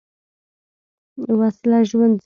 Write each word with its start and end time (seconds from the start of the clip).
وسله 1.39 1.79
ژوند 1.89 2.13
ځپي 2.17 2.19